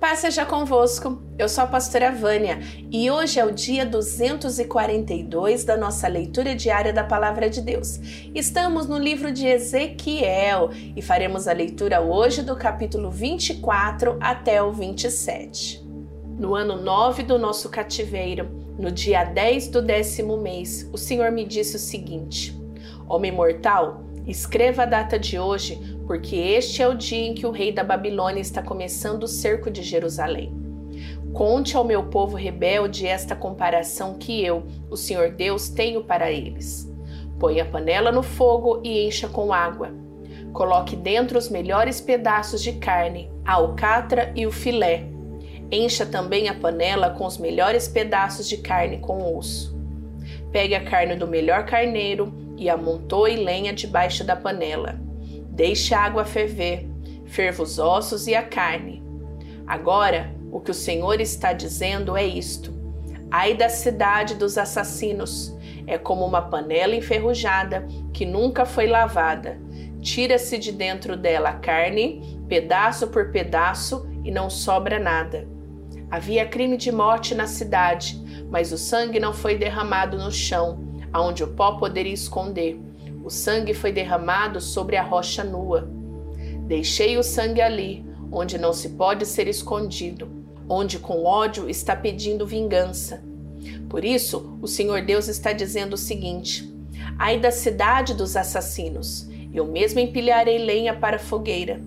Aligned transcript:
Paz 0.00 0.20
seja 0.20 0.46
convosco, 0.46 1.20
eu 1.38 1.46
sou 1.46 1.64
a 1.64 1.66
pastora 1.66 2.10
Vânia 2.10 2.58
e 2.90 3.10
hoje 3.10 3.38
é 3.38 3.44
o 3.44 3.52
dia 3.52 3.84
242 3.84 5.62
da 5.62 5.76
nossa 5.76 6.08
leitura 6.08 6.54
diária 6.54 6.90
da 6.90 7.04
Palavra 7.04 7.50
de 7.50 7.60
Deus. 7.60 8.00
Estamos 8.34 8.86
no 8.86 8.96
livro 8.96 9.30
de 9.30 9.46
Ezequiel 9.46 10.70
e 10.96 11.02
faremos 11.02 11.46
a 11.46 11.52
leitura 11.52 12.00
hoje 12.00 12.42
do 12.42 12.56
capítulo 12.56 13.10
24 13.10 14.16
até 14.22 14.62
o 14.62 14.72
27. 14.72 15.86
No 16.38 16.54
ano 16.54 16.80
9 16.82 17.22
do 17.22 17.38
nosso 17.38 17.68
cativeiro, 17.68 18.48
no 18.78 18.90
dia 18.90 19.22
10 19.24 19.68
do 19.68 19.82
décimo 19.82 20.38
mês, 20.38 20.88
o 20.94 20.96
Senhor 20.96 21.30
me 21.30 21.44
disse 21.44 21.76
o 21.76 21.78
seguinte: 21.78 22.58
Homem 23.06 23.32
mortal, 23.32 24.02
escreva 24.26 24.84
a 24.84 24.86
data 24.86 25.18
de 25.18 25.38
hoje 25.38 25.99
porque 26.10 26.34
este 26.34 26.82
é 26.82 26.88
o 26.88 26.96
dia 26.96 27.24
em 27.24 27.34
que 27.34 27.46
o 27.46 27.52
rei 27.52 27.70
da 27.70 27.84
Babilônia 27.84 28.40
está 28.40 28.60
começando 28.60 29.22
o 29.22 29.28
cerco 29.28 29.70
de 29.70 29.80
Jerusalém. 29.80 30.52
Conte 31.32 31.76
ao 31.76 31.84
meu 31.84 32.02
povo 32.06 32.36
rebelde 32.36 33.06
esta 33.06 33.36
comparação 33.36 34.14
que 34.14 34.44
eu, 34.44 34.64
o 34.90 34.96
Senhor 34.96 35.30
Deus, 35.30 35.68
tenho 35.68 36.02
para 36.02 36.28
eles. 36.28 36.92
Põe 37.38 37.60
a 37.60 37.64
panela 37.64 38.10
no 38.10 38.24
fogo 38.24 38.80
e 38.82 39.06
encha 39.06 39.28
com 39.28 39.52
água. 39.52 39.92
Coloque 40.52 40.96
dentro 40.96 41.38
os 41.38 41.48
melhores 41.48 42.00
pedaços 42.00 42.60
de 42.60 42.72
carne, 42.72 43.30
a 43.44 43.52
alcatra 43.52 44.32
e 44.34 44.44
o 44.48 44.50
filé. 44.50 45.04
Encha 45.70 46.04
também 46.04 46.48
a 46.48 46.54
panela 46.54 47.10
com 47.10 47.24
os 47.24 47.38
melhores 47.38 47.86
pedaços 47.86 48.48
de 48.48 48.56
carne 48.56 48.98
com 48.98 49.38
osso. 49.38 49.78
Pegue 50.50 50.74
a 50.74 50.82
carne 50.82 51.14
do 51.14 51.28
melhor 51.28 51.66
carneiro 51.66 52.34
e 52.58 52.68
amontoe 52.68 53.36
lenha 53.36 53.72
debaixo 53.72 54.24
da 54.24 54.34
panela 54.34 55.08
Deixe 55.60 55.94
a 55.94 56.00
água 56.00 56.24
ferver, 56.24 56.88
ferva 57.26 57.62
os 57.62 57.78
ossos 57.78 58.26
e 58.26 58.34
a 58.34 58.42
carne. 58.42 59.02
Agora, 59.66 60.34
o 60.50 60.58
que 60.58 60.70
o 60.70 60.74
Senhor 60.74 61.20
está 61.20 61.52
dizendo 61.52 62.16
é 62.16 62.24
isto: 62.24 62.72
Ai 63.30 63.52
da 63.52 63.68
cidade 63.68 64.36
dos 64.36 64.56
assassinos, 64.56 65.54
é 65.86 65.98
como 65.98 66.24
uma 66.24 66.40
panela 66.40 66.96
enferrujada 66.96 67.86
que 68.10 68.24
nunca 68.24 68.64
foi 68.64 68.86
lavada. 68.86 69.60
Tira-se 70.00 70.56
de 70.56 70.72
dentro 70.72 71.14
dela 71.14 71.50
a 71.50 71.58
carne, 71.58 72.40
pedaço 72.48 73.08
por 73.08 73.30
pedaço, 73.30 74.08
e 74.24 74.30
não 74.30 74.48
sobra 74.48 74.98
nada. 74.98 75.46
Havia 76.10 76.46
crime 76.46 76.78
de 76.78 76.90
morte 76.90 77.34
na 77.34 77.46
cidade, 77.46 78.18
mas 78.48 78.72
o 78.72 78.78
sangue 78.78 79.20
não 79.20 79.34
foi 79.34 79.58
derramado 79.58 80.16
no 80.16 80.32
chão, 80.32 80.82
aonde 81.12 81.44
o 81.44 81.48
pó 81.48 81.72
poderia 81.72 82.14
esconder. 82.14 82.80
O 83.30 83.32
sangue 83.32 83.72
foi 83.72 83.92
derramado 83.92 84.60
sobre 84.60 84.96
a 84.96 85.04
rocha 85.04 85.44
nua. 85.44 85.88
Deixei 86.66 87.16
o 87.16 87.22
sangue 87.22 87.62
ali, 87.62 88.04
onde 88.32 88.58
não 88.58 88.72
se 88.72 88.88
pode 88.88 89.24
ser 89.24 89.46
escondido, 89.46 90.28
onde 90.68 90.98
com 90.98 91.22
ódio 91.22 91.70
está 91.70 91.94
pedindo 91.94 92.44
vingança. 92.44 93.22
Por 93.88 94.04
isso, 94.04 94.58
o 94.60 94.66
Senhor 94.66 95.02
Deus 95.02 95.28
está 95.28 95.52
dizendo 95.52 95.92
o 95.92 95.96
seguinte: 95.96 96.74
Ai 97.16 97.38
da 97.38 97.52
cidade 97.52 98.14
dos 98.14 98.36
assassinos, 98.36 99.30
eu 99.54 99.64
mesmo 99.64 100.00
empilharei 100.00 100.58
lenha 100.58 100.92
para 100.92 101.14
a 101.14 101.20
fogueira. 101.20 101.80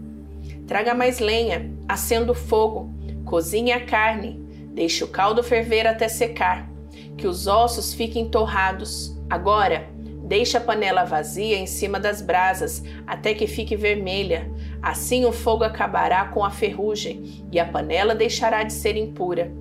Traga 0.66 0.94
mais 0.94 1.19
lenha, 1.19 1.69
acenda 1.89 2.31
o 2.31 2.36
fogo, 2.36 2.89
cozinhe 3.25 3.73
a 3.73 3.86
carne, 3.86 4.41
deixe 4.73 5.03
o 5.03 5.09
caldo 5.09 5.44
ferver 5.44 5.88
até 5.88 6.08
secar, 6.08 6.71
que 7.17 7.27
os 7.27 7.47
ossos 7.47 7.94
fiquem 7.94 8.30
torrados. 8.30 9.14
Agora, 9.30 9.92
Deixe 10.24 10.56
a 10.56 10.62
panela 10.62 11.04
vazia 11.04 11.58
em 11.58 11.68
cima 11.68 12.00
das 12.00 12.22
brasas 12.22 12.82
até 13.06 13.34
que 13.34 13.46
fique 13.46 13.76
vermelha. 13.76 14.50
Assim 14.82 15.26
o 15.26 15.34
fogo 15.34 15.66
acabará 15.66 16.26
com 16.26 16.46
a 16.46 16.50
ferrugem 16.50 17.46
e 17.52 17.60
a 17.60 17.66
panela 17.66 18.16
deixará 18.16 18.64
de 18.64 18.72
ser 18.72 18.96
impura. 18.96 19.52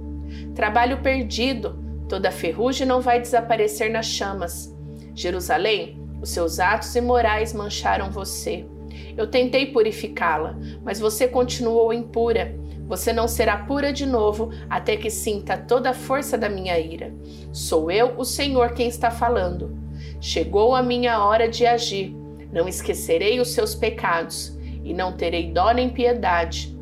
Trabalho 0.55 1.03
perdido, 1.03 1.83
toda 2.09 2.29
a 2.29 2.33
ferrugem 2.33 2.87
não 2.87 3.01
vai 3.01 3.21
desaparecer 3.21 3.91
nas 3.91 4.07
chamas. 4.07 4.73
Jerusalém, 5.15 6.01
os 6.23 6.31
seus 6.31 6.61
atos 6.61 6.95
imorais 6.95 7.53
mancharam 7.53 8.11
você. 8.11 8.65
Eu 9.17 9.27
tentei 9.27 9.67
purificá-la, 9.67 10.57
mas 10.85 11.01
você 11.01 11.27
continuou 11.27 11.93
impura. 11.93 12.57
Você 12.87 13.13
não 13.13 13.27
será 13.27 13.57
pura 13.57 13.93
de 13.93 14.07
novo 14.07 14.51
até 14.71 14.97
que 14.97 15.11
sinta 15.11 15.57
toda 15.57 15.91
a 15.91 15.95
força 15.95 16.39
da 16.39 16.49
minha 16.49 16.79
ira. 16.79 17.13
Sou 17.53 17.91
eu, 17.91 18.15
o 18.17 18.25
Senhor, 18.25 18.75
quem 18.75 18.87
está 18.87 19.11
falando. 19.11 19.82
Chegou 20.21 20.75
a 20.75 20.83
minha 20.83 21.25
hora 21.25 21.49
de 21.49 21.67
agir. 21.67 22.15
Não 22.53 22.69
esquecerei 22.69 23.41
os 23.41 23.53
seus 23.53 23.75
pecados 23.75 24.57
e 24.85 24.93
não 24.93 25.13
terei 25.13 25.51
dó 25.51 25.73
nem 25.73 25.89
piedade. 25.89 26.77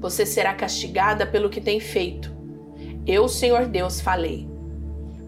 Você 0.00 0.26
será 0.26 0.52
castigada 0.54 1.26
pelo 1.26 1.48
que 1.48 1.60
tem 1.60 1.78
feito. 1.78 2.32
Eu, 3.06 3.28
Senhor 3.28 3.66
Deus, 3.66 4.00
falei. 4.00 4.48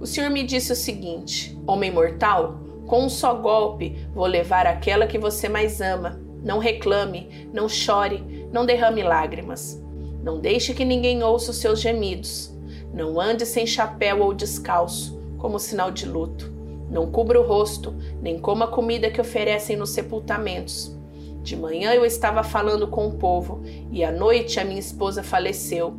O 0.00 0.06
Senhor 0.06 0.30
me 0.30 0.42
disse 0.42 0.72
o 0.72 0.76
seguinte: 0.76 1.56
Homem 1.66 1.90
mortal, 1.90 2.60
com 2.86 3.04
um 3.04 3.08
só 3.08 3.34
golpe 3.34 4.06
vou 4.12 4.26
levar 4.26 4.66
aquela 4.66 5.06
que 5.06 5.18
você 5.18 5.48
mais 5.48 5.80
ama. 5.80 6.20
Não 6.42 6.58
reclame, 6.58 7.48
não 7.52 7.68
chore, 7.68 8.46
não 8.52 8.66
derrame 8.66 9.02
lágrimas. 9.02 9.82
Não 10.22 10.38
deixe 10.38 10.74
que 10.74 10.84
ninguém 10.84 11.22
ouça 11.22 11.50
os 11.50 11.56
seus 11.56 11.80
gemidos. 11.80 12.54
Não 12.92 13.20
ande 13.20 13.46
sem 13.46 13.66
chapéu 13.66 14.20
ou 14.20 14.34
descalço, 14.34 15.18
como 15.38 15.58
sinal 15.58 15.90
de 15.90 16.06
luto. 16.06 16.53
Não 16.94 17.10
cubra 17.10 17.40
o 17.40 17.44
rosto, 17.44 17.92
nem 18.22 18.38
coma 18.38 18.66
a 18.66 18.68
comida 18.68 19.10
que 19.10 19.20
oferecem 19.20 19.76
nos 19.76 19.90
sepultamentos. 19.90 20.96
De 21.42 21.56
manhã 21.56 21.92
eu 21.92 22.04
estava 22.04 22.44
falando 22.44 22.86
com 22.86 23.08
o 23.08 23.14
povo, 23.14 23.62
e 23.90 24.04
à 24.04 24.12
noite 24.12 24.60
a 24.60 24.64
minha 24.64 24.78
esposa 24.78 25.20
faleceu. 25.20 25.92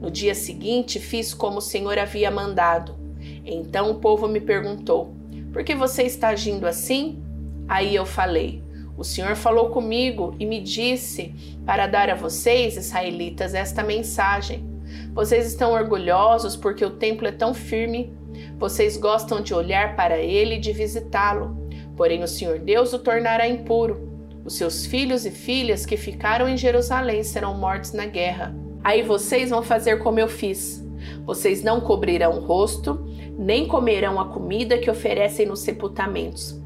No 0.00 0.10
dia 0.10 0.34
seguinte 0.34 0.98
fiz 0.98 1.32
como 1.32 1.58
o 1.58 1.62
Senhor 1.62 1.96
havia 1.96 2.32
mandado. 2.32 2.98
Então 3.46 3.92
o 3.92 4.00
povo 4.00 4.26
me 4.26 4.40
perguntou: 4.40 5.14
Por 5.52 5.62
que 5.62 5.72
você 5.72 6.02
está 6.02 6.30
agindo 6.30 6.66
assim? 6.66 7.22
Aí 7.68 7.94
eu 7.94 8.04
falei: 8.04 8.60
O 8.98 9.04
Senhor 9.04 9.36
falou 9.36 9.70
comigo 9.70 10.34
e 10.36 10.44
me 10.44 10.60
disse 10.60 11.32
para 11.64 11.86
dar 11.86 12.10
a 12.10 12.16
vocês, 12.16 12.76
israelitas, 12.76 13.54
esta 13.54 13.84
mensagem. 13.84 14.68
Vocês 15.14 15.46
estão 15.46 15.74
orgulhosos 15.74 16.56
porque 16.56 16.84
o 16.84 16.90
templo 16.90 17.28
é 17.28 17.32
tão 17.32 17.54
firme 17.54 18.12
vocês 18.58 18.96
gostam 18.96 19.40
de 19.40 19.54
olhar 19.54 19.96
para 19.96 20.18
ele 20.18 20.56
e 20.56 20.60
de 20.60 20.72
visitá-lo, 20.72 21.56
porém 21.96 22.22
o 22.22 22.28
Senhor 22.28 22.58
Deus 22.58 22.92
o 22.92 22.98
tornará 22.98 23.48
impuro. 23.48 24.08
Os 24.44 24.56
seus 24.56 24.86
filhos 24.86 25.26
e 25.26 25.30
filhas 25.30 25.84
que 25.84 25.96
ficaram 25.96 26.48
em 26.48 26.56
Jerusalém 26.56 27.22
serão 27.22 27.56
mortos 27.56 27.92
na 27.92 28.06
guerra. 28.06 28.54
Aí 28.82 29.02
vocês 29.02 29.50
vão 29.50 29.62
fazer 29.62 29.98
como 29.98 30.18
eu 30.18 30.28
fiz. 30.28 30.84
Vocês 31.24 31.62
não 31.62 31.80
cobrirão 31.80 32.38
o 32.38 32.44
rosto, 32.44 33.06
nem 33.38 33.66
comerão 33.66 34.20
a 34.20 34.28
comida 34.28 34.78
que 34.78 34.90
oferecem 34.90 35.46
nos 35.46 35.60
sepultamentos. 35.60 36.60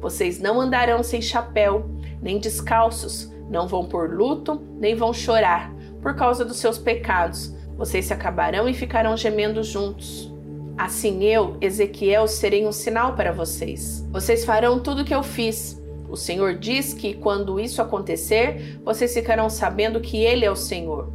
Vocês 0.00 0.40
não 0.40 0.60
andarão 0.60 1.02
sem 1.02 1.20
chapéu, 1.20 1.88
nem 2.20 2.38
descalços, 2.38 3.32
não 3.50 3.66
vão 3.66 3.86
por 3.86 4.14
luto, 4.14 4.60
nem 4.78 4.94
vão 4.94 5.12
chorar, 5.12 5.72
por 6.02 6.14
causa 6.14 6.44
dos 6.44 6.58
seus 6.58 6.78
pecados. 6.78 7.54
Vocês 7.76 8.06
se 8.06 8.12
acabarão 8.12 8.68
e 8.68 8.74
ficarão 8.74 9.16
gemendo 9.16 9.62
juntos. 9.62 10.32
Assim 10.78 11.24
eu, 11.24 11.56
Ezequiel, 11.60 12.28
serei 12.28 12.64
um 12.64 12.70
sinal 12.70 13.16
para 13.16 13.32
vocês. 13.32 14.06
Vocês 14.12 14.44
farão 14.44 14.78
tudo 14.78 15.02
o 15.02 15.04
que 15.04 15.12
eu 15.12 15.24
fiz. 15.24 15.82
O 16.08 16.16
Senhor 16.16 16.54
diz 16.54 16.94
que 16.94 17.14
quando 17.14 17.58
isso 17.58 17.82
acontecer, 17.82 18.78
vocês 18.84 19.12
ficarão 19.12 19.50
sabendo 19.50 20.00
que 20.00 20.18
Ele 20.18 20.44
é 20.44 20.50
o 20.50 20.54
Senhor. 20.54 21.12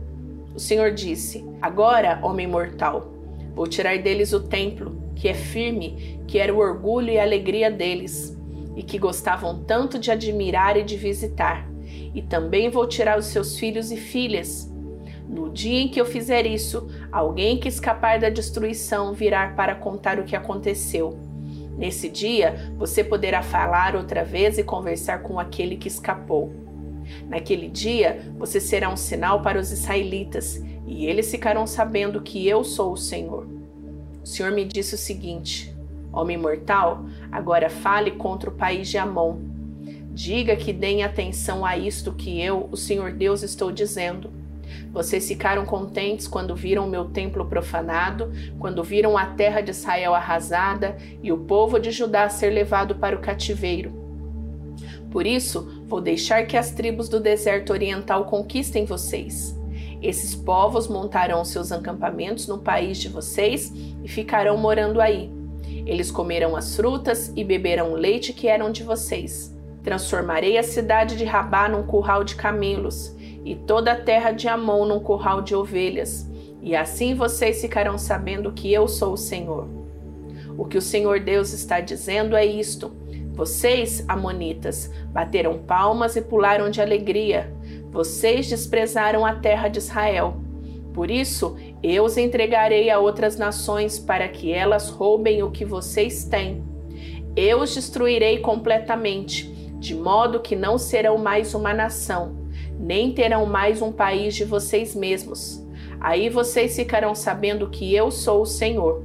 O 0.53 0.59
Senhor 0.59 0.91
disse: 0.91 1.45
Agora, 1.61 2.19
homem 2.21 2.45
mortal, 2.45 3.13
vou 3.55 3.65
tirar 3.65 3.97
deles 3.99 4.33
o 4.33 4.41
templo, 4.41 5.01
que 5.15 5.29
é 5.29 5.33
firme, 5.33 6.19
que 6.27 6.37
era 6.37 6.53
o 6.53 6.59
orgulho 6.59 7.11
e 7.11 7.17
a 7.17 7.23
alegria 7.23 7.71
deles, 7.71 8.37
e 8.75 8.83
que 8.83 8.99
gostavam 8.99 9.63
tanto 9.63 9.97
de 9.97 10.11
admirar 10.11 10.75
e 10.75 10.83
de 10.83 10.97
visitar. 10.97 11.65
E 12.13 12.21
também 12.21 12.69
vou 12.69 12.85
tirar 12.85 13.17
os 13.17 13.27
seus 13.27 13.57
filhos 13.57 13.93
e 13.93 13.97
filhas, 13.97 14.69
no 15.27 15.49
dia 15.49 15.81
em 15.81 15.87
que 15.87 15.99
eu 15.99 16.05
fizer 16.05 16.45
isso, 16.45 16.87
alguém 17.13 17.59
que 17.59 17.67
escapar 17.69 18.19
da 18.19 18.29
destruição 18.29 19.13
virá 19.13 19.49
para 19.49 19.75
contar 19.75 20.19
o 20.19 20.23
que 20.23 20.35
aconteceu. 20.35 21.15
Nesse 21.77 22.09
dia, 22.09 22.73
você 22.75 23.03
poderá 23.03 23.43
falar 23.43 23.95
outra 23.95 24.23
vez 24.23 24.57
e 24.57 24.63
conversar 24.63 25.21
com 25.21 25.39
aquele 25.39 25.77
que 25.77 25.87
escapou. 25.87 26.51
Naquele 27.27 27.69
dia, 27.69 28.33
você 28.37 28.59
será 28.59 28.89
um 28.89 28.97
sinal 28.97 29.41
para 29.41 29.59
os 29.59 29.71
israelitas, 29.71 30.61
e 30.87 31.05
eles 31.05 31.29
ficarão 31.29 31.67
sabendo 31.67 32.21
que 32.21 32.47
eu 32.47 32.63
sou 32.63 32.93
o 32.93 32.97
Senhor. 32.97 33.47
O 34.23 34.25
Senhor 34.25 34.51
me 34.51 34.65
disse 34.65 34.95
o 34.95 34.97
seguinte: 34.97 35.75
Homem 36.11 36.37
mortal, 36.37 37.05
agora 37.31 37.69
fale 37.69 38.11
contra 38.11 38.49
o 38.49 38.53
país 38.53 38.89
de 38.89 38.97
Amon. 38.97 39.37
Diga 40.11 40.55
que 40.55 40.71
deem 40.71 41.03
atenção 41.03 41.65
a 41.65 41.77
isto 41.77 42.13
que 42.13 42.41
eu, 42.41 42.69
o 42.71 42.77
Senhor 42.77 43.11
Deus, 43.11 43.43
estou 43.43 43.71
dizendo. 43.71 44.42
Vocês 44.93 45.27
ficaram 45.27 45.65
contentes 45.65 46.27
quando 46.27 46.55
viram 46.55 46.87
meu 46.87 47.05
templo 47.05 47.47
profanado, 47.47 48.31
quando 48.59 48.83
viram 48.83 49.17
a 49.17 49.25
terra 49.25 49.59
de 49.59 49.71
Israel 49.71 50.13
arrasada 50.13 50.95
e 51.23 51.31
o 51.31 51.39
povo 51.39 51.79
de 51.79 51.89
Judá 51.89 52.29
ser 52.29 52.51
levado 52.51 52.95
para 52.95 53.15
o 53.15 53.19
cativeiro. 53.19 53.91
Por 55.09 55.25
isso, 55.25 55.83
vou 55.87 55.99
deixar 55.99 56.45
que 56.45 56.55
as 56.55 56.69
tribos 56.69 57.09
do 57.09 57.19
deserto 57.19 57.73
oriental 57.73 58.25
conquistem 58.25 58.85
vocês. 58.85 59.59
Esses 59.99 60.35
povos 60.35 60.87
montarão 60.87 61.43
seus 61.43 61.71
acampamentos 61.71 62.47
no 62.47 62.59
país 62.59 62.99
de 62.99 63.09
vocês 63.09 63.73
e 64.03 64.07
ficarão 64.07 64.57
morando 64.57 65.01
aí. 65.01 65.31
Eles 65.87 66.11
comerão 66.11 66.55
as 66.55 66.75
frutas 66.75 67.33
e 67.35 67.43
beberão 67.43 67.93
o 67.93 67.95
leite 67.95 68.31
que 68.31 68.47
eram 68.47 68.71
de 68.71 68.83
vocês. 68.83 69.55
Transformarei 69.81 70.57
a 70.57 70.63
cidade 70.63 71.17
de 71.17 71.25
Rabá 71.25 71.67
num 71.67 71.83
curral 71.83 72.23
de 72.23 72.35
camelos 72.35 73.12
e 73.45 73.55
toda 73.55 73.91
a 73.91 73.99
terra 73.99 74.31
de 74.31 74.47
Amon 74.47 74.85
num 74.85 74.99
curral 74.99 75.41
de 75.41 75.55
ovelhas. 75.55 76.29
E 76.61 76.75
assim 76.75 77.13
vocês 77.13 77.61
ficarão 77.61 77.97
sabendo 77.97 78.51
que 78.53 78.71
eu 78.71 78.87
sou 78.87 79.13
o 79.13 79.17
Senhor. 79.17 79.67
O 80.57 80.65
que 80.65 80.77
o 80.77 80.81
Senhor 80.81 81.19
Deus 81.19 81.51
está 81.51 81.79
dizendo 81.79 82.35
é 82.35 82.45
isto: 82.45 82.91
vocês, 83.33 84.05
Amonitas, 84.07 84.91
bateram 85.11 85.57
palmas 85.57 86.15
e 86.15 86.21
pularam 86.21 86.69
de 86.69 86.81
alegria. 86.81 87.53
Vocês 87.91 88.47
desprezaram 88.47 89.25
a 89.25 89.35
terra 89.35 89.67
de 89.67 89.79
Israel. 89.79 90.35
Por 90.93 91.09
isso, 91.09 91.57
eu 91.81 92.03
os 92.03 92.17
entregarei 92.17 92.91
a 92.91 92.99
outras 92.99 93.37
nações 93.37 93.97
para 93.97 94.27
que 94.27 94.53
elas 94.53 94.89
roubem 94.89 95.41
o 95.41 95.49
que 95.49 95.65
vocês 95.65 96.23
têm. 96.25 96.63
Eu 97.35 97.61
os 97.61 97.73
destruirei 97.73 98.37
completamente, 98.39 99.51
de 99.79 99.95
modo 99.95 100.39
que 100.39 100.55
não 100.55 100.77
serão 100.77 101.17
mais 101.17 101.55
uma 101.55 101.73
nação, 101.73 102.42
nem 102.83 103.13
terão 103.13 103.45
mais 103.45 103.81
um 103.81 103.93
país 103.93 104.35
de 104.35 104.43
vocês 104.43 104.93
mesmos. 104.93 105.65
Aí 106.01 106.29
vocês 106.29 106.75
ficarão 106.75 107.15
sabendo 107.15 107.69
que 107.69 107.95
eu 107.95 108.11
sou 108.11 108.41
o 108.41 108.45
Senhor. 108.45 109.01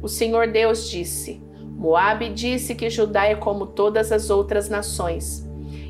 O 0.00 0.06
Senhor 0.06 0.46
Deus 0.46 0.88
disse: 0.88 1.42
Moabe 1.76 2.28
disse 2.28 2.76
que 2.76 2.88
Judá 2.88 3.24
é 3.24 3.34
como 3.34 3.66
todas 3.66 4.12
as 4.12 4.30
outras 4.30 4.68
nações. 4.68 5.44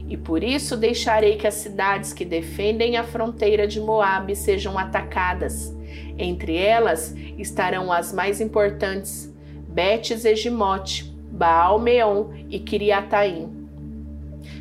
E 0.08 0.16
por 0.16 0.42
isso 0.42 0.74
deixarei 0.74 1.36
que 1.36 1.46
as 1.46 1.52
cidades 1.52 2.14
que 2.14 2.24
defendem 2.24 2.96
a 2.96 3.04
fronteira 3.04 3.68
de 3.68 3.78
Moabe 3.78 4.34
sejam 4.34 4.78
atacadas. 4.78 5.76
Entre 6.16 6.56
elas 6.56 7.14
estarão 7.36 7.92
as 7.92 8.10
mais 8.10 8.40
importantes: 8.40 9.30
Betes 9.68 10.24
Egimote, 10.24 11.14
Baal-Meon 11.30 12.28
e 12.48 12.58
Kiriataim. 12.58 13.57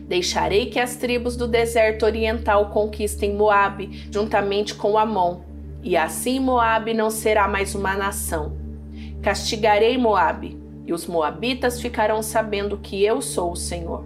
Deixarei 0.08 0.68
que 0.68 0.80
as 0.80 0.96
tribos 0.96 1.36
do 1.36 1.48
deserto 1.48 2.06
oriental 2.06 2.70
conquistem 2.70 3.36
Moabe 3.36 4.08
juntamente 4.10 4.74
com 4.74 4.98
Amon, 4.98 5.42
e 5.84 5.98
assim 5.98 6.40
Moabe 6.40 6.94
não 6.94 7.10
será 7.10 7.48
mais 7.48 7.76
uma 7.76 7.96
nação. 7.96 8.58
Castigarei 9.22 9.98
Moabe, 9.98 10.58
e 10.86 10.94
os 10.94 11.06
moabitas 11.06 11.82
ficarão 11.82 12.24
sabendo 12.24 12.78
que 12.78 13.04
eu 13.04 13.22
sou 13.22 13.52
o 13.52 13.58
Senhor. 13.58 14.06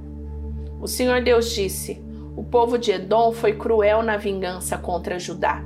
O 0.82 0.88
Senhor 0.88 1.22
Deus 1.22 1.54
disse: 1.54 2.02
O 2.36 2.44
povo 2.44 2.80
de 2.80 2.92
Edom 2.92 3.32
foi 3.32 3.54
cruel 3.54 4.02
na 4.02 4.18
vingança 4.18 4.80
contra 4.80 5.20
Judá. 5.20 5.64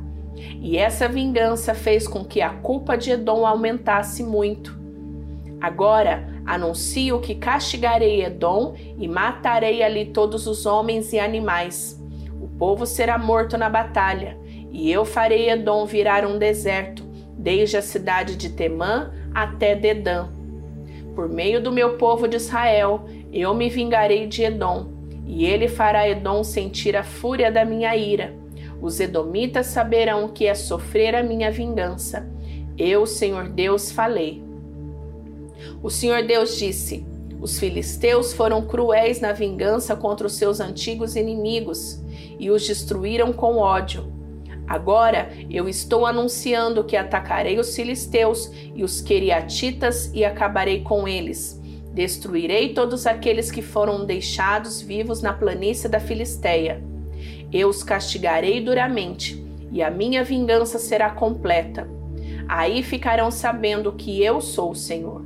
E 0.62 0.78
essa 0.78 1.08
vingança 1.08 1.74
fez 1.74 2.06
com 2.06 2.26
que 2.26 2.42
a 2.42 2.50
culpa 2.50 2.98
de 2.98 3.12
Edom 3.12 3.46
aumentasse 3.46 4.22
muito. 4.22 4.78
Agora 5.62 6.35
anuncio 6.46 7.20
que 7.20 7.36
castigarei 7.36 8.24
Edom 8.24 8.76
e 8.98 9.08
matarei 9.08 9.82
ali 9.82 10.06
todos 10.06 10.46
os 10.48 10.66
homens 10.66 11.12
e 11.12 11.20
animais. 11.20 12.00
O 12.40 12.48
povo 12.48 12.86
será 12.86 13.18
morto 13.18 13.58
na 13.58 13.70
batalha, 13.70 14.38
e 14.72 14.92
eu 14.92 15.04
farei 15.04 15.50
Edom 15.50 15.86
virar 15.86 16.26
um 16.26 16.38
deserto, 16.38 17.04
desde 17.38 17.78
a 17.78 17.82
cidade 17.82 18.36
de 18.36 18.50
Temã 18.50 19.12
até 19.34 19.76
Dedã. 19.76 20.28
Por 21.16 21.28
meio 21.28 21.62
do 21.62 21.72
meu 21.72 21.98
povo 21.98 22.28
de 22.28 22.36
Israel, 22.36 23.06
eu 23.32 23.54
me 23.54 23.70
vingarei 23.70 24.28
de 24.28 24.44
Edom, 24.44 24.88
e 25.26 25.46
ele 25.46 25.68
fará 25.68 26.08
Edom 26.08 26.44
sentir 26.44 26.96
a 26.96 27.04
fúria 27.04 27.52
da 27.52 27.66
minha 27.66 27.96
ira. 27.96 28.36
Os 28.82 29.00
edomitas 29.00 29.68
saberão 29.68 30.28
que 30.28 30.46
é 30.46 30.54
sofrer 30.54 31.16
a 31.16 31.24
minha 31.24 31.50
vingança. 31.50 32.30
Eu, 32.78 33.06
Senhor 33.06 33.48
Deus, 33.48 33.92
falei. 33.92 34.45
O 35.82 35.90
Senhor 35.90 36.24
Deus 36.24 36.58
disse: 36.58 37.06
Os 37.40 37.60
filisteus 37.60 38.34
foram 38.34 38.66
cruéis 38.66 39.20
na 39.20 39.32
vingança 39.32 39.96
contra 39.96 40.28
os 40.28 40.34
seus 40.34 40.60
antigos 40.60 41.16
inimigos 41.16 42.02
e 42.40 42.50
os 42.50 42.66
destruíram 42.66 43.32
com 43.32 43.58
ódio. 43.58 44.14
Agora 44.68 45.30
eu 45.50 45.70
estou 45.70 46.06
anunciando 46.06 46.84
que 46.84 46.98
atacarei 46.98 47.60
os 47.60 47.76
filisteus 47.76 48.52
e 48.74 48.84
os 48.84 49.00
queriatitas 49.00 50.12
e 50.14 50.26
acabarei 50.26 50.82
com 50.82 51.08
eles. 51.08 51.62
Destruirei 51.94 52.74
todos 52.74 53.08
aqueles 53.08 53.52
que 53.52 53.62
foram 53.62 54.06
deixados 54.06 54.82
vivos 54.82 55.22
na 55.22 55.32
planície 55.32 55.88
da 55.88 56.00
Filisteia. 56.00 56.84
Eu 57.54 57.70
os 57.70 57.84
castigarei 57.84 58.60
duramente, 58.60 59.42
e 59.72 59.82
a 59.82 59.90
minha 59.90 60.24
vingança 60.24 60.78
será 60.78 61.10
completa. 61.10 61.88
Aí 62.48 62.84
ficarão 62.84 63.32
sabendo 63.32 63.94
que 63.94 64.22
eu 64.22 64.42
sou 64.42 64.72
o 64.72 64.76
Senhor. 64.76 65.25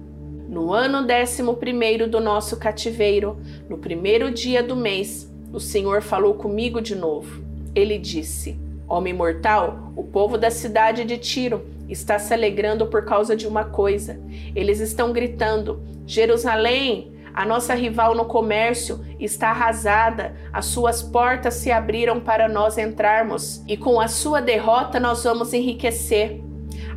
No 0.49 0.73
ano 0.73 1.05
décimo 1.05 1.57
primeiro 1.57 2.09
do 2.09 2.19
nosso 2.19 2.57
cativeiro, 2.57 3.37
no 3.69 3.77
primeiro 3.77 4.31
dia 4.31 4.63
do 4.63 4.75
mês, 4.75 5.31
o 5.53 5.59
Senhor 5.59 6.01
falou 6.01 6.33
comigo 6.33 6.81
de 6.81 6.95
novo. 6.95 7.43
Ele 7.75 7.99
disse: 7.99 8.59
Homem 8.87 9.13
mortal, 9.13 9.93
o 9.95 10.03
povo 10.03 10.39
da 10.39 10.49
cidade 10.49 11.05
de 11.05 11.19
Tiro 11.19 11.67
está 11.87 12.17
se 12.17 12.33
alegrando 12.33 12.87
por 12.87 13.05
causa 13.05 13.35
de 13.35 13.47
uma 13.47 13.63
coisa. 13.63 14.19
Eles 14.55 14.79
estão 14.79 15.13
gritando: 15.13 15.83
Jerusalém, 16.07 17.11
a 17.31 17.45
nossa 17.45 17.75
rival 17.75 18.15
no 18.15 18.25
comércio 18.25 19.05
está 19.19 19.51
arrasada, 19.51 20.35
as 20.51 20.65
suas 20.65 21.03
portas 21.03 21.53
se 21.53 21.71
abriram 21.71 22.19
para 22.19 22.49
nós 22.49 22.79
entrarmos, 22.79 23.63
e 23.67 23.77
com 23.77 23.99
a 23.99 24.07
sua 24.07 24.41
derrota 24.41 24.99
nós 24.99 25.23
vamos 25.23 25.53
enriquecer. 25.53 26.41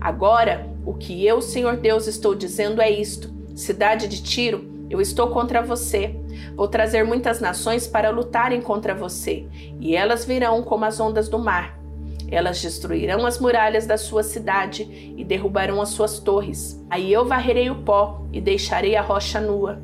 Agora, 0.00 0.66
o 0.86 0.94
que 0.94 1.26
eu, 1.26 1.42
Senhor 1.42 1.76
Deus, 1.76 2.06
estou 2.06 2.34
dizendo 2.34 2.80
é 2.80 2.90
isto: 2.90 3.41
cidade 3.54 4.08
de 4.08 4.22
Tiro, 4.22 4.70
eu 4.88 5.00
estou 5.00 5.28
contra 5.28 5.62
você. 5.62 6.14
Vou 6.54 6.68
trazer 6.68 7.02
muitas 7.02 7.40
nações 7.40 7.86
para 7.86 8.10
lutarem 8.10 8.60
contra 8.60 8.94
você, 8.94 9.46
e 9.80 9.96
elas 9.96 10.24
virão 10.24 10.62
como 10.62 10.84
as 10.84 11.00
ondas 11.00 11.28
do 11.28 11.38
mar. 11.38 11.78
Elas 12.30 12.60
destruirão 12.60 13.26
as 13.26 13.38
muralhas 13.38 13.86
da 13.86 13.98
sua 13.98 14.22
cidade 14.22 15.14
e 15.16 15.24
derrubarão 15.24 15.80
as 15.80 15.90
suas 15.90 16.18
torres. 16.18 16.82
Aí 16.88 17.12
eu 17.12 17.26
varrerei 17.26 17.70
o 17.70 17.82
pó 17.82 18.22
e 18.32 18.40
deixarei 18.40 18.96
a 18.96 19.02
rocha 19.02 19.40
nua. 19.40 19.80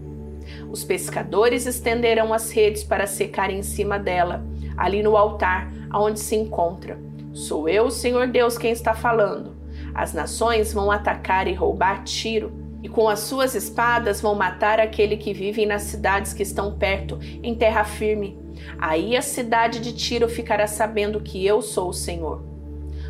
Os 0.70 0.82
pescadores 0.82 1.66
estenderão 1.66 2.32
as 2.32 2.50
redes 2.50 2.82
para 2.82 3.06
secar 3.06 3.50
em 3.50 3.62
cima 3.62 3.98
dela, 3.98 4.44
ali 4.76 5.02
no 5.02 5.16
altar, 5.16 5.70
aonde 5.90 6.20
se 6.20 6.36
encontra. 6.36 6.98
Sou 7.32 7.68
eu, 7.68 7.90
Senhor 7.90 8.26
Deus, 8.26 8.56
quem 8.56 8.72
está 8.72 8.94
falando. 8.94 9.54
As 9.94 10.12
nações 10.12 10.72
vão 10.72 10.90
atacar 10.90 11.48
e 11.48 11.54
roubar 11.54 12.02
Tiro, 12.04 12.52
e 12.82 12.88
com 12.88 13.08
as 13.08 13.20
suas 13.20 13.54
espadas 13.54 14.20
vão 14.20 14.34
matar 14.34 14.80
aquele 14.80 15.16
que 15.16 15.32
vive 15.32 15.66
nas 15.66 15.82
cidades 15.82 16.32
que 16.32 16.42
estão 16.42 16.78
perto, 16.78 17.18
em 17.42 17.54
terra 17.54 17.84
firme 17.84 18.38
Aí 18.78 19.16
a 19.16 19.22
cidade 19.22 19.80
de 19.80 19.92
Tiro 19.92 20.28
ficará 20.28 20.66
sabendo 20.66 21.20
que 21.20 21.44
eu 21.44 21.62
sou 21.62 21.90
o 21.90 21.94
Senhor. 21.94 22.42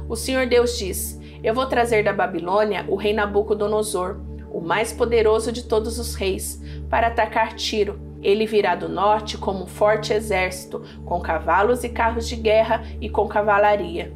O 0.09 0.17
Senhor 0.17 0.47
Deus 0.47 0.79
diz: 0.79 1.19
Eu 1.43 1.55
vou 1.55 1.67
trazer 1.67 2.05
da 2.05 2.13
Babilônia 2.13 2.85
o 2.89 2.97
rei 2.97 3.13
Nabucodonosor, 3.13 4.21
o 4.51 4.61
mais 4.61 4.93
poderoso 4.93 5.53
de 5.53 5.65
todos 5.65 5.99
os 5.99 6.15
reis, 6.15 6.63
para 6.89 7.09
atacar 7.09 7.55
Tiro. 7.55 8.01
Ele 8.21 8.47
virá 8.47 8.75
do 8.75 8.89
norte 8.89 9.39
como 9.39 9.63
um 9.63 9.67
forte 9.67 10.13
exército, 10.13 10.83
com 11.05 11.21
cavalos 11.21 11.85
e 11.85 11.89
carros 11.89 12.27
de 12.27 12.35
guerra 12.35 12.83
e 13.01 13.09
com 13.09 13.29
cavalaria. 13.29 14.13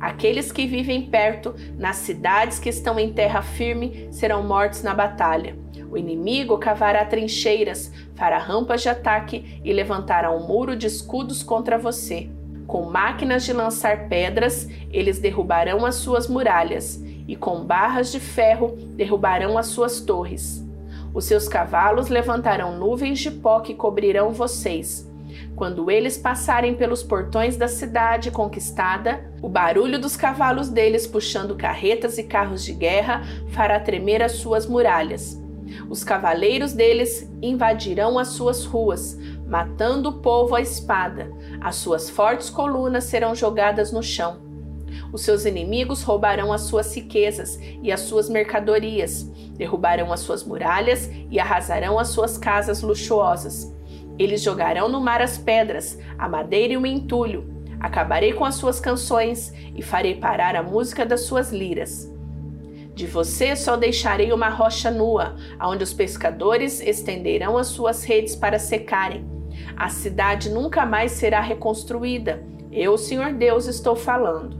Aqueles 0.00 0.52
que 0.52 0.66
vivem 0.66 1.02
perto, 1.02 1.54
nas 1.76 1.96
cidades 1.96 2.58
que 2.58 2.68
estão 2.68 3.00
em 3.00 3.12
terra 3.12 3.42
firme, 3.42 4.08
serão 4.12 4.44
mortos 4.44 4.82
na 4.82 4.94
batalha. 4.94 5.56
O 5.90 5.96
inimigo 5.96 6.58
cavará 6.58 7.04
trincheiras, 7.04 7.92
fará 8.14 8.38
rampas 8.38 8.82
de 8.82 8.88
ataque 8.88 9.60
e 9.64 9.72
levantará 9.72 10.30
um 10.30 10.46
muro 10.46 10.76
de 10.76 10.86
escudos 10.86 11.42
contra 11.42 11.78
você. 11.78 12.28
Com 12.66 12.82
máquinas 12.82 13.44
de 13.44 13.52
lançar 13.52 14.08
pedras, 14.08 14.68
eles 14.92 15.18
derrubarão 15.18 15.86
as 15.86 15.94
suas 15.94 16.28
muralhas, 16.28 17.02
e 17.26 17.34
com 17.34 17.64
barras 17.64 18.12
de 18.12 18.20
ferro 18.20 18.76
derrubarão 18.94 19.56
as 19.56 19.66
suas 19.68 20.00
torres. 20.00 20.64
Os 21.14 21.24
seus 21.24 21.48
cavalos 21.48 22.08
levantarão 22.08 22.78
nuvens 22.78 23.18
de 23.18 23.30
pó 23.30 23.60
que 23.60 23.74
cobrirão 23.74 24.30
vocês. 24.30 25.07
Quando 25.56 25.90
eles 25.90 26.16
passarem 26.16 26.74
pelos 26.74 27.02
portões 27.02 27.56
da 27.56 27.66
cidade 27.66 28.30
conquistada, 28.30 29.32
o 29.42 29.48
barulho 29.48 29.98
dos 29.98 30.16
cavalos 30.16 30.68
deles 30.68 31.06
puxando 31.06 31.56
carretas 31.56 32.18
e 32.18 32.24
carros 32.24 32.64
de 32.64 32.72
guerra 32.72 33.22
fará 33.48 33.80
tremer 33.80 34.22
as 34.22 34.32
suas 34.32 34.66
muralhas. 34.66 35.40
Os 35.88 36.02
cavaleiros 36.04 36.72
deles 36.72 37.30
invadirão 37.42 38.18
as 38.18 38.28
suas 38.28 38.64
ruas, 38.64 39.18
matando 39.46 40.10
o 40.10 40.20
povo 40.20 40.54
à 40.54 40.60
espada. 40.60 41.30
As 41.60 41.76
suas 41.76 42.08
fortes 42.08 42.48
colunas 42.50 43.04
serão 43.04 43.34
jogadas 43.34 43.92
no 43.92 44.02
chão. 44.02 44.48
Os 45.12 45.22
seus 45.22 45.44
inimigos 45.44 46.02
roubarão 46.02 46.52
as 46.52 46.62
suas 46.62 46.94
riquezas 46.94 47.58
e 47.82 47.92
as 47.92 48.00
suas 48.00 48.28
mercadorias, 48.28 49.24
derrubarão 49.56 50.12
as 50.12 50.20
suas 50.20 50.44
muralhas 50.44 51.10
e 51.30 51.38
arrasarão 51.38 51.98
as 51.98 52.08
suas 52.08 52.38
casas 52.38 52.82
luxuosas. 52.82 53.72
Eles 54.18 54.42
jogarão 54.42 54.88
no 54.88 55.00
mar 55.00 55.22
as 55.22 55.38
pedras, 55.38 55.98
a 56.18 56.28
madeira 56.28 56.72
e 56.72 56.76
o 56.76 56.86
entulho. 56.86 57.58
Acabarei 57.78 58.32
com 58.32 58.44
as 58.44 58.56
suas 58.56 58.80
canções 58.80 59.52
e 59.74 59.82
farei 59.82 60.16
parar 60.16 60.56
a 60.56 60.62
música 60.62 61.06
das 61.06 61.20
suas 61.20 61.52
liras. 61.52 62.12
De 62.94 63.06
você 63.06 63.54
só 63.54 63.76
deixarei 63.76 64.32
uma 64.32 64.48
rocha 64.48 64.90
nua, 64.90 65.36
onde 65.62 65.84
os 65.84 65.92
pescadores 65.92 66.80
estenderão 66.80 67.56
as 67.56 67.68
suas 67.68 68.02
redes 68.02 68.34
para 68.34 68.58
secarem. 68.58 69.24
A 69.76 69.88
cidade 69.88 70.50
nunca 70.50 70.84
mais 70.84 71.12
será 71.12 71.40
reconstruída. 71.40 72.42
Eu, 72.72 72.94
o 72.94 72.98
Senhor 72.98 73.32
Deus, 73.32 73.66
estou 73.66 73.94
falando. 73.94 74.58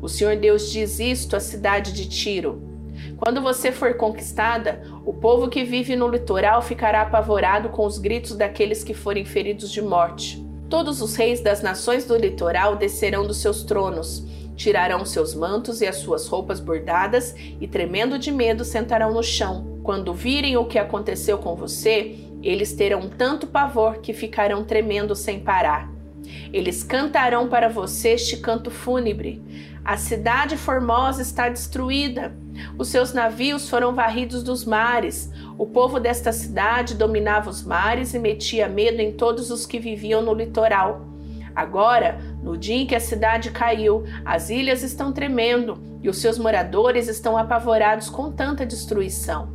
O 0.00 0.08
Senhor 0.08 0.34
Deus 0.36 0.72
diz 0.72 0.98
isto 0.98 1.36
à 1.36 1.40
cidade 1.40 1.92
de 1.92 2.08
Tiro. 2.08 2.71
Quando 3.24 3.40
você 3.40 3.70
for 3.70 3.94
conquistada, 3.94 4.82
o 5.06 5.14
povo 5.14 5.48
que 5.48 5.62
vive 5.62 5.94
no 5.94 6.08
litoral 6.08 6.60
ficará 6.60 7.02
apavorado 7.02 7.68
com 7.68 7.86
os 7.86 7.96
gritos 7.96 8.34
daqueles 8.34 8.82
que 8.82 8.92
forem 8.92 9.24
feridos 9.24 9.70
de 9.70 9.80
morte. 9.80 10.44
Todos 10.68 11.00
os 11.00 11.14
reis 11.14 11.40
das 11.40 11.62
nações 11.62 12.04
do 12.04 12.16
litoral 12.16 12.74
descerão 12.74 13.24
dos 13.24 13.36
seus 13.36 13.62
tronos, 13.62 14.26
tirarão 14.56 15.04
seus 15.04 15.36
mantos 15.36 15.80
e 15.80 15.86
as 15.86 15.98
suas 15.98 16.26
roupas 16.26 16.58
bordadas 16.58 17.32
e, 17.60 17.68
tremendo 17.68 18.18
de 18.18 18.32
medo, 18.32 18.64
sentarão 18.64 19.14
no 19.14 19.22
chão. 19.22 19.78
Quando 19.84 20.12
virem 20.12 20.56
o 20.56 20.64
que 20.64 20.76
aconteceu 20.76 21.38
com 21.38 21.54
você, 21.54 22.16
eles 22.42 22.72
terão 22.72 23.08
tanto 23.08 23.46
pavor 23.46 23.98
que 23.98 24.12
ficarão 24.12 24.64
tremendo 24.64 25.14
sem 25.14 25.38
parar. 25.38 25.91
Eles 26.52 26.82
cantarão 26.82 27.48
para 27.48 27.68
você 27.68 28.10
este 28.10 28.36
canto 28.36 28.70
fúnebre. 28.70 29.42
A 29.84 29.96
cidade 29.96 30.56
formosa 30.56 31.22
está 31.22 31.48
destruída. 31.48 32.34
Os 32.78 32.88
seus 32.88 33.12
navios 33.12 33.68
foram 33.68 33.94
varridos 33.94 34.42
dos 34.42 34.64
mares. 34.64 35.30
O 35.58 35.66
povo 35.66 35.98
desta 35.98 36.32
cidade 36.32 36.94
dominava 36.94 37.50
os 37.50 37.64
mares 37.64 38.14
e 38.14 38.18
metia 38.18 38.68
medo 38.68 39.00
em 39.00 39.12
todos 39.12 39.50
os 39.50 39.66
que 39.66 39.78
viviam 39.78 40.22
no 40.22 40.34
litoral. 40.34 41.08
Agora, 41.54 42.18
no 42.42 42.56
dia 42.56 42.76
em 42.76 42.86
que 42.86 42.94
a 42.94 43.00
cidade 43.00 43.50
caiu, 43.50 44.04
as 44.24 44.50
ilhas 44.50 44.82
estão 44.82 45.12
tremendo 45.12 45.78
e 46.02 46.08
os 46.08 46.18
seus 46.18 46.38
moradores 46.38 47.08
estão 47.08 47.36
apavorados 47.36 48.08
com 48.08 48.30
tanta 48.30 48.64
destruição. 48.64 49.50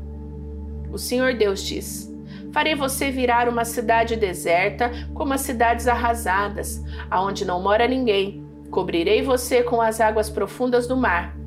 O 0.91 0.97
Senhor 0.97 1.33
Deus 1.33 1.63
diz: 1.63 2.13
Farei 2.58 2.74
você 2.74 3.12
virar 3.12 3.48
uma 3.48 3.64
cidade 3.64 4.16
deserta, 4.16 4.90
como 5.14 5.32
as 5.32 5.42
cidades 5.42 5.88
arrasadas, 5.88 6.84
aonde 7.08 7.46
não 7.46 7.62
mora 7.62 7.88
ninguém 7.88 8.44
Cobrirei 8.72 9.22
você 9.22 9.62
com 9.62 9.80
as 9.80 10.02
águas 10.02 10.28
profundas 10.28 10.88
do 10.88 10.98
mar. 10.98 11.38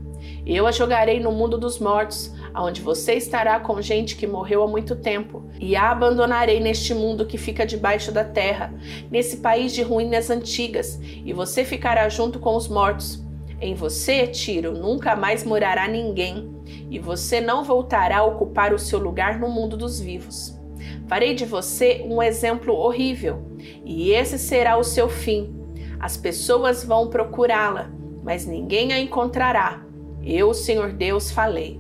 Eu 0.46 0.68
a 0.68 0.70
jogarei 0.70 1.18
no 1.18 1.32
mundo 1.32 1.58
dos 1.58 1.80
mortos, 1.80 2.32
aonde 2.54 2.80
você 2.80 3.14
estará 3.14 3.58
com 3.58 3.82
gente 3.82 4.14
que 4.14 4.24
morreu 4.24 4.62
há 4.62 4.68
muito 4.68 4.94
tempo, 4.94 5.42
e 5.58 5.74
a 5.74 5.90
abandonarei 5.90 6.60
neste 6.60 6.94
mundo 6.94 7.26
que 7.26 7.36
fica 7.36 7.66
debaixo 7.66 8.12
da 8.12 8.22
terra, 8.22 8.72
nesse 9.10 9.38
país 9.38 9.74
de 9.74 9.82
ruínas 9.82 10.30
antigas, 10.30 11.00
e 11.02 11.32
você 11.32 11.64
ficará 11.64 12.08
junto 12.08 12.38
com 12.38 12.54
os 12.54 12.68
mortos. 12.68 13.20
Em 13.60 13.74
você, 13.74 14.28
Tiro, 14.28 14.74
nunca 14.74 15.16
mais 15.16 15.42
morará 15.42 15.88
ninguém, 15.88 16.54
e 16.88 17.00
você 17.00 17.40
não 17.40 17.64
voltará 17.64 18.18
a 18.18 18.24
ocupar 18.24 18.72
o 18.72 18.78
seu 18.78 19.00
lugar 19.00 19.40
no 19.40 19.48
mundo 19.48 19.76
dos 19.76 19.98
vivos. 19.98 20.59
Farei 21.08 21.34
de 21.34 21.44
você 21.44 22.04
um 22.06 22.22
exemplo 22.22 22.74
horrível, 22.74 23.42
e 23.84 24.10
esse 24.12 24.38
será 24.38 24.76
o 24.76 24.84
seu 24.84 25.08
fim 25.08 25.60
as 26.00 26.16
pessoas 26.16 26.82
vão 26.82 27.10
procurá-la, 27.10 27.90
mas 28.24 28.46
ninguém 28.46 28.94
a 28.94 28.98
encontrará. 28.98 29.84
Eu, 30.24 30.54
Senhor 30.54 30.92
Deus, 30.92 31.30
falei. 31.30 31.78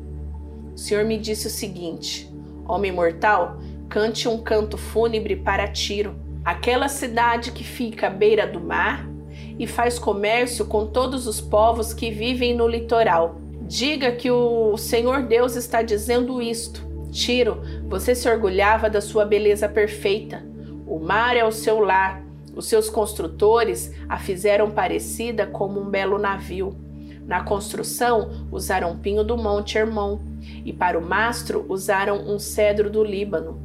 O 0.74 0.78
Senhor 0.78 1.06
me 1.06 1.16
disse 1.16 1.46
o 1.46 1.50
seguinte: 1.50 2.30
Homem 2.68 2.92
mortal, 2.92 3.58
cante 3.88 4.28
um 4.28 4.36
canto 4.42 4.76
fúnebre 4.76 5.36
para 5.36 5.66
Tiro, 5.68 6.16
aquela 6.44 6.86
cidade 6.86 7.50
que 7.50 7.64
fica 7.64 8.08
à 8.08 8.10
beira 8.10 8.46
do 8.46 8.60
mar 8.60 9.08
e 9.58 9.66
faz 9.66 9.98
comércio 9.98 10.66
com 10.66 10.86
todos 10.86 11.26
os 11.26 11.40
povos 11.40 11.94
que 11.94 12.10
vivem 12.10 12.54
no 12.54 12.68
litoral. 12.68 13.40
Diga 13.62 14.12
que 14.12 14.30
o 14.30 14.76
Senhor 14.76 15.22
Deus 15.22 15.56
está 15.56 15.80
dizendo 15.80 16.42
isto. 16.42 16.90
Tiro, 17.10 17.62
você 17.90 18.14
se 18.14 18.30
orgulhava 18.30 18.88
da 18.88 19.02
sua 19.02 19.26
beleza 19.26 19.68
perfeita. 19.68 20.42
O 20.86 20.98
mar 20.98 21.36
é 21.36 21.44
o 21.44 21.52
seu 21.52 21.80
lar 21.80 22.30
os 22.54 22.66
seus 22.66 22.90
construtores 22.90 23.92
a 24.08 24.18
fizeram 24.18 24.70
parecida 24.70 25.46
como 25.46 25.80
um 25.80 25.88
belo 25.88 26.18
navio. 26.18 26.76
Na 27.26 27.42
construção, 27.42 28.48
usaram 28.50 28.98
pinho 28.98 29.22
do 29.22 29.36
Monte 29.36 29.78
Hermon, 29.78 30.18
e 30.64 30.72
para 30.72 30.98
o 30.98 31.02
mastro 31.02 31.64
usaram 31.68 32.16
um 32.28 32.38
cedro 32.38 32.90
do 32.90 33.04
Líbano. 33.04 33.60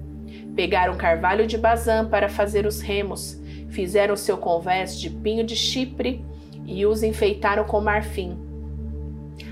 Pegaram 0.55 0.95
carvalho 0.95 1.47
de 1.47 1.57
Bazã 1.57 2.05
para 2.05 2.29
fazer 2.29 2.65
os 2.65 2.79
remos, 2.79 3.41
fizeram 3.69 4.15
seu 4.15 4.37
convés 4.37 4.99
de 4.99 5.09
pinho 5.09 5.43
de 5.43 5.55
Chipre 5.55 6.23
e 6.65 6.85
os 6.85 7.01
enfeitaram 7.01 7.65
com 7.65 7.81
marfim. 7.81 8.37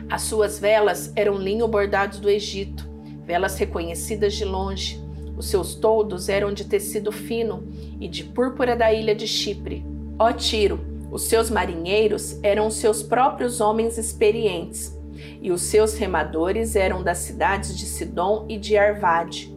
As 0.09 0.21
suas 0.21 0.59
velas 0.59 1.11
eram 1.15 1.35
linho 1.35 1.67
bordados 1.67 2.19
do 2.19 2.29
Egito, 2.29 2.87
velas 3.25 3.57
reconhecidas 3.57 4.33
de 4.33 4.45
longe. 4.45 5.01
Os 5.37 5.47
seus 5.47 5.75
toldos 5.75 6.29
eram 6.29 6.53
de 6.53 6.65
tecido 6.65 7.11
fino 7.11 7.67
e 7.99 8.07
de 8.07 8.23
púrpura 8.23 8.75
da 8.75 8.93
ilha 8.93 9.15
de 9.15 9.27
Chipre. 9.27 9.85
Ó 10.19 10.31
Tiro, 10.31 10.79
os 11.11 11.23
seus 11.23 11.49
marinheiros 11.49 12.39
eram 12.43 12.67
os 12.67 12.75
seus 12.75 13.03
próprios 13.03 13.61
homens 13.61 13.97
experientes, 13.97 14.97
e 15.41 15.51
os 15.51 15.61
seus 15.61 15.95
remadores 15.95 16.75
eram 16.75 17.03
das 17.03 17.19
cidades 17.19 17.77
de 17.77 17.85
Sidom 17.85 18.45
e 18.49 18.57
de 18.57 18.77
Arvade. 18.77 19.53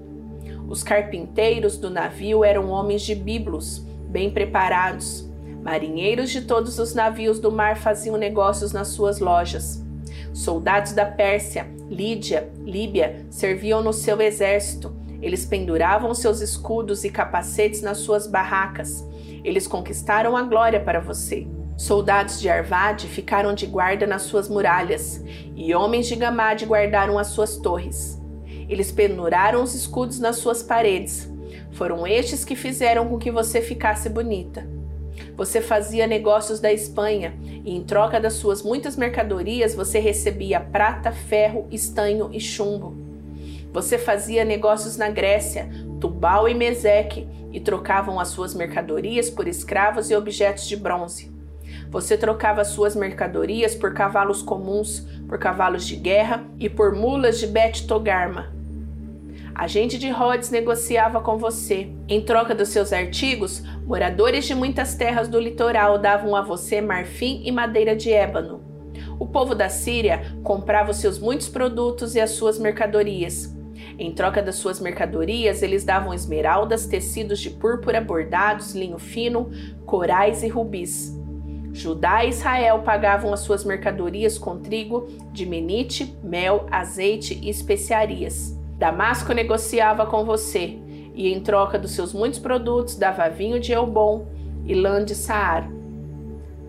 Os 0.68 0.82
carpinteiros 0.82 1.78
do 1.78 1.90
navio 1.90 2.44
eram 2.44 2.70
homens 2.70 3.02
de 3.02 3.14
Biblos, 3.14 3.84
bem 4.08 4.30
preparados. 4.30 5.28
Marinheiros 5.62 6.30
de 6.30 6.42
todos 6.42 6.78
os 6.78 6.94
navios 6.94 7.38
do 7.38 7.52
mar 7.52 7.76
faziam 7.76 8.16
negócios 8.16 8.72
nas 8.72 8.88
suas 8.88 9.18
lojas. 9.18 9.84
Soldados 10.32 10.92
da 10.92 11.06
Pérsia, 11.06 11.66
Lídia, 11.88 12.50
Líbia 12.64 13.26
serviam 13.30 13.82
no 13.82 13.92
seu 13.92 14.20
exército 14.20 15.06
eles 15.22 15.44
penduravam 15.44 16.14
seus 16.14 16.40
escudos 16.40 17.04
e 17.04 17.10
capacetes 17.10 17.82
nas 17.82 17.98
suas 17.98 18.26
barracas. 18.26 19.04
Eles 19.42 19.66
conquistaram 19.66 20.36
a 20.36 20.42
glória 20.42 20.80
para 20.80 21.00
você. 21.00 21.46
Soldados 21.76 22.40
de 22.40 22.48
Arvade 22.48 23.06
ficaram 23.06 23.54
de 23.54 23.66
guarda 23.66 24.06
nas 24.06 24.22
suas 24.22 24.48
muralhas, 24.48 25.22
e 25.54 25.74
homens 25.74 26.06
de 26.06 26.16
Gamade 26.16 26.64
guardaram 26.64 27.18
as 27.18 27.28
suas 27.28 27.56
torres. 27.56 28.20
Eles 28.68 28.90
penduraram 28.90 29.62
os 29.62 29.74
escudos 29.74 30.18
nas 30.18 30.36
suas 30.36 30.62
paredes. 30.62 31.30
Foram 31.72 32.06
estes 32.06 32.44
que 32.44 32.56
fizeram 32.56 33.08
com 33.08 33.18
que 33.18 33.30
você 33.30 33.60
ficasse 33.60 34.08
bonita. 34.08 34.75
Você 35.36 35.60
fazia 35.60 36.06
negócios 36.06 36.60
da 36.60 36.72
Espanha 36.72 37.34
e, 37.42 37.76
em 37.76 37.84
troca 37.84 38.18
das 38.18 38.34
suas 38.34 38.62
muitas 38.62 38.96
mercadorias, 38.96 39.74
você 39.74 39.98
recebia 39.98 40.58
prata, 40.58 41.12
ferro, 41.12 41.66
estanho 41.70 42.30
e 42.32 42.40
chumbo. 42.40 42.96
Você 43.70 43.98
fazia 43.98 44.44
negócios 44.44 44.96
na 44.96 45.10
Grécia, 45.10 45.68
Tubal 46.00 46.48
e 46.48 46.54
Meseque, 46.54 47.28
e 47.52 47.60
trocavam 47.60 48.18
as 48.18 48.28
suas 48.28 48.54
mercadorias 48.54 49.28
por 49.28 49.46
escravos 49.46 50.10
e 50.10 50.16
objetos 50.16 50.66
de 50.66 50.76
bronze. 50.76 51.30
Você 51.90 52.16
trocava 52.16 52.64
suas 52.64 52.96
mercadorias 52.96 53.74
por 53.74 53.92
cavalos 53.92 54.40
comuns, 54.40 55.06
por 55.28 55.38
cavalos 55.38 55.86
de 55.86 55.96
guerra 55.96 56.44
e 56.58 56.68
por 56.68 56.94
mulas 56.94 57.38
de 57.38 57.46
Bet 57.46 57.86
Togarma. 57.86 58.55
A 59.58 59.66
gente 59.66 59.96
de 59.96 60.10
Rhodes 60.10 60.50
negociava 60.50 61.18
com 61.18 61.38
você. 61.38 61.88
Em 62.06 62.20
troca 62.20 62.54
dos 62.54 62.68
seus 62.68 62.92
artigos, 62.92 63.62
moradores 63.86 64.44
de 64.44 64.54
muitas 64.54 64.94
terras 64.94 65.28
do 65.28 65.40
litoral 65.40 65.98
davam 65.98 66.36
a 66.36 66.42
você 66.42 66.82
marfim 66.82 67.40
e 67.42 67.50
madeira 67.50 67.96
de 67.96 68.12
ébano. 68.12 68.60
O 69.18 69.26
povo 69.26 69.54
da 69.54 69.70
Síria 69.70 70.36
comprava 70.42 70.90
os 70.90 70.98
seus 70.98 71.18
muitos 71.18 71.48
produtos 71.48 72.14
e 72.14 72.20
as 72.20 72.32
suas 72.32 72.58
mercadorias. 72.58 73.56
Em 73.98 74.12
troca 74.12 74.42
das 74.42 74.56
suas 74.56 74.78
mercadorias, 74.78 75.62
eles 75.62 75.84
davam 75.84 76.12
esmeraldas, 76.12 76.84
tecidos 76.86 77.38
de 77.38 77.48
púrpura, 77.48 77.98
bordados, 77.98 78.74
linho 78.74 78.98
fino, 78.98 79.50
corais 79.86 80.42
e 80.42 80.48
rubis. 80.48 81.18
Judá 81.72 82.26
e 82.26 82.28
Israel 82.28 82.80
pagavam 82.80 83.32
as 83.32 83.40
suas 83.40 83.64
mercadorias 83.64 84.36
com 84.36 84.58
trigo, 84.58 85.08
dimenite, 85.32 86.14
mel, 86.22 86.66
azeite 86.70 87.40
e 87.42 87.48
especiarias. 87.48 88.55
Damasco 88.78 89.32
negociava 89.32 90.04
com 90.06 90.24
você, 90.24 90.78
e 91.14 91.32
em 91.32 91.40
troca 91.40 91.78
dos 91.78 91.92
seus 91.92 92.12
muitos 92.12 92.38
produtos 92.38 92.96
dava 92.96 93.28
vinho 93.28 93.58
de 93.58 93.72
Elbon 93.72 94.26
e 94.66 94.74
lã 94.74 95.02
de 95.02 95.14
Saar. 95.14 95.70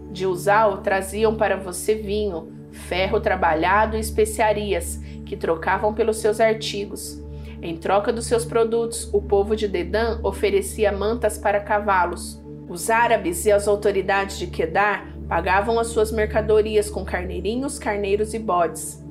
De 0.10 0.26
Uzal 0.26 0.78
traziam 0.78 1.36
para 1.36 1.58
você 1.58 1.96
vinho, 1.96 2.52
ferro 2.72 3.20
trabalhado 3.20 3.98
e 3.98 4.00
especiarias, 4.00 5.02
que 5.26 5.36
trocavam 5.36 5.94
pelos 5.94 6.18
seus 6.18 6.40
artigos. 6.40 7.22
Em 7.62 7.76
troca 7.76 8.14
dos 8.14 8.26
seus 8.26 8.46
produtos, 8.46 9.10
o 9.14 9.22
povo 9.22 9.56
de 9.56 9.68
Dedã 9.68 10.20
oferecia 10.24 10.92
mantas 10.92 11.38
para 11.38 11.60
cavalos. 11.60 12.42
Os 12.70 12.90
árabes 12.90 13.46
e 13.46 13.52
as 13.52 13.68
autoridades 13.68 14.38
de 14.38 14.48
Quedar 14.48 15.08
pagavam 15.28 15.78
as 15.78 15.88
suas 15.88 16.12
mercadorias 16.12 16.90
com 16.90 17.04
carneirinhos, 17.04 17.78
carneiros 17.78 18.34
e 18.34 18.40
bodes. 18.40 19.04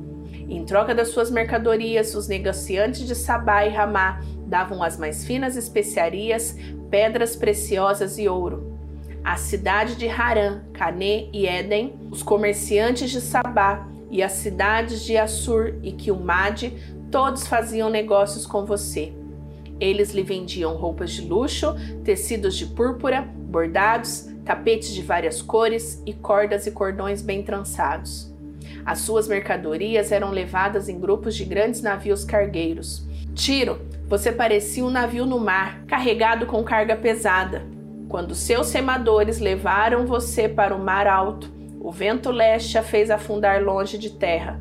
Em 0.48 0.64
troca 0.64 0.94
das 0.94 1.08
suas 1.08 1.30
mercadorias, 1.30 2.14
os 2.14 2.28
negociantes 2.28 3.06
de 3.06 3.14
Sabá 3.14 3.66
e 3.66 3.70
Ramá 3.70 4.20
davam 4.46 4.82
as 4.82 4.96
mais 4.96 5.24
finas 5.24 5.56
especiarias, 5.56 6.56
pedras 6.88 7.34
preciosas 7.34 8.16
e 8.18 8.28
ouro. 8.28 8.76
a 9.26 9.36
cidade 9.36 9.96
de 9.96 10.08
Harã, 10.08 10.60
Cané 10.72 11.28
e 11.32 11.48
Éden, 11.48 11.98
os 12.12 12.22
comerciantes 12.22 13.10
de 13.10 13.20
Sabá 13.20 13.84
e 14.08 14.22
as 14.22 14.30
cidades 14.32 15.04
de 15.04 15.16
Assur 15.16 15.74
e 15.82 15.90
Quilmade, 15.90 16.72
todos 17.10 17.44
faziam 17.44 17.90
negócios 17.90 18.46
com 18.46 18.64
você. 18.64 19.12
Eles 19.80 20.12
lhe 20.12 20.22
vendiam 20.22 20.76
roupas 20.76 21.10
de 21.10 21.22
luxo, 21.22 21.74
tecidos 22.04 22.54
de 22.54 22.66
púrpura, 22.66 23.22
bordados, 23.22 24.28
tapetes 24.44 24.94
de 24.94 25.02
várias 25.02 25.42
cores 25.42 26.00
e 26.06 26.12
cordas 26.12 26.68
e 26.68 26.70
cordões 26.70 27.20
bem 27.20 27.42
trançados. 27.42 28.32
As 28.84 29.00
suas 29.00 29.28
mercadorias 29.28 30.12
eram 30.12 30.30
levadas 30.30 30.88
em 30.88 30.98
grupos 30.98 31.34
de 31.34 31.44
grandes 31.44 31.82
navios 31.82 32.24
cargueiros. 32.24 33.06
Tiro, 33.34 33.80
você 34.08 34.32
parecia 34.32 34.84
um 34.84 34.90
navio 34.90 35.26
no 35.26 35.38
mar, 35.38 35.82
carregado 35.86 36.46
com 36.46 36.62
carga 36.62 36.96
pesada. 36.96 37.66
Quando 38.08 38.34
seus 38.34 38.72
remadores 38.72 39.40
levaram 39.40 40.06
você 40.06 40.48
para 40.48 40.74
o 40.74 40.78
mar 40.78 41.06
alto, 41.06 41.52
o 41.80 41.90
vento 41.90 42.30
leste 42.30 42.78
a 42.78 42.82
fez 42.82 43.10
afundar 43.10 43.62
longe 43.62 43.98
de 43.98 44.10
terra. 44.10 44.60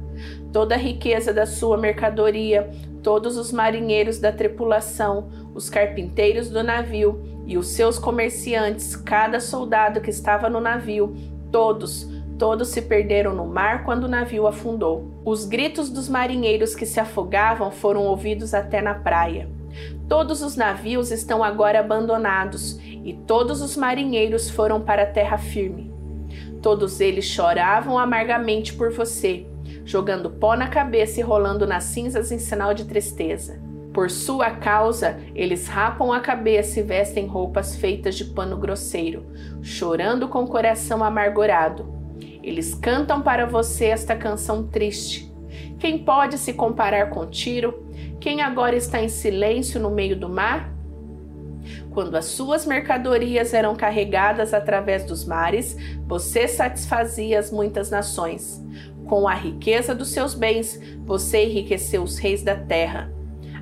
Toda 0.52 0.76
a 0.76 0.78
riqueza 0.78 1.34
da 1.34 1.46
sua 1.46 1.78
mercadoria, 1.78 2.70
todos 3.02 3.38
os 3.38 3.52
marinheiros 3.52 4.20
da 4.20 4.32
tripulação, 4.32 5.30
os 5.54 5.70
carpinteiros 5.70 6.50
do 6.50 6.64
navio 6.64 7.22
e 7.46 7.58
os 7.58 7.68
seus 7.68 8.00
comerciantes, 8.00 8.96
cada 8.96 9.40
soldado 9.40 10.02
que 10.02 10.10
estava 10.10 10.50
no 10.50 10.60
navio, 10.60 11.16
todos, 11.52 12.10
todos 12.38 12.70
se 12.70 12.82
perderam 12.82 13.34
no 13.34 13.46
mar 13.46 13.84
quando 13.84 14.06
o 14.06 14.10
navio 14.10 14.48
afundou. 14.48 15.12
Os 15.25 15.46
gritos 15.46 15.89
dos 15.89 16.10
marinheiros 16.10 16.75
que 16.75 16.86
se 16.86 17.00
afogavam 17.00 17.72
foram 17.72 18.04
ouvidos 18.04 18.54
até 18.54 18.82
na 18.82 18.96
praia. 18.96 19.50
Todos 20.08 20.42
os 20.42 20.56
navios 20.56 21.12
estão 21.12 21.44
agora 21.44 21.80
abandonados 21.80 22.80
e 22.82 23.13
todos 23.27 23.62
os 23.62 23.75
marinheiros 23.75 24.50
foram 24.50 24.82
para 24.82 25.04
a 25.04 25.08
terra 25.08 25.38
firme. 25.38 25.94
Todos 26.62 27.00
eles 27.00 27.25
choravam 27.25 27.98
amargamente 27.98 28.74
por 28.74 28.92
você 28.92 29.46
jogando 29.86 30.30
pó 30.30 30.56
na 30.56 30.68
cabeça 30.68 31.20
e 31.20 31.24
rolando 31.24 31.68
nas 31.68 31.86
cinzas 31.86 32.32
em 32.32 32.39
sinal 32.39 32.74
de 32.74 32.86
tristeza. 32.86 33.63
Por 33.94 34.12
sua 34.12 34.51
causa, 34.51 35.18
eles 35.34 35.68
rapam 35.68 36.12
a 36.12 36.20
cabeça 36.20 36.80
e 36.80 36.84
vestem 36.84 37.27
roupas 37.27 37.77
feitas 37.77 38.15
de 38.15 38.25
pano 38.25 38.58
grosseiro, 38.58 39.25
chorando 39.62 40.27
com 40.27 40.44
o 40.44 40.48
coração 40.48 41.01
amargurado. 41.01 41.88
Eles 42.46 42.75
cantam 42.75 43.24
para 43.24 43.48
você 43.48 43.86
esta 43.86 44.16
canção 44.16 44.68
triste. 44.68 45.34
Quem 45.80 45.98
pode 45.98 46.38
se 46.38 46.54
comparar 46.54 47.10
com 47.10 47.25
Tiro? 47.25 47.90
Quem 48.20 48.40
agora 48.40 48.75
está 48.75 49.02
em 49.02 49.10
silêncio 49.10 49.80
no 49.80 49.90
meio 49.90 50.16
do 50.16 50.30
mar? 50.30 50.72
Quando 51.90 52.14
as 52.16 52.25
suas 52.25 52.64
mercadorias 52.64 53.52
eram 53.52 53.75
carregadas 53.75 54.54
através 54.54 55.04
dos 55.04 55.25
mares, 55.25 55.75
você 56.06 56.48
satisfazia 56.48 57.40
as 57.40 57.50
muitas 57.50 57.90
nações. 57.90 58.64
Com 59.08 59.28
a 59.28 59.34
riqueza 59.34 59.96
dos 59.96 60.10
seus 60.10 60.36
bens, 60.36 60.80
você 61.04 61.46
enriqueceu 61.46 62.04
os 62.04 62.20
reis 62.20 62.44
da 62.44 62.56
terra. 62.56 63.12